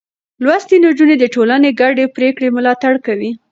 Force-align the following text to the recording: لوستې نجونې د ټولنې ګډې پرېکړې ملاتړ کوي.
لوستې 0.43 0.75
نجونې 0.85 1.15
د 1.19 1.25
ټولنې 1.33 1.69
ګډې 1.81 2.05
پرېکړې 2.15 2.47
ملاتړ 2.57 2.93
کوي. 3.05 3.31